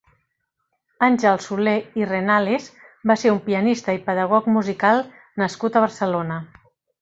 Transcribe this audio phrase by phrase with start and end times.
[1.07, 2.69] Àngel Soler i Renales
[3.11, 5.05] va ser un pianista i pedagog musical
[5.43, 6.41] nascut a Barcelona.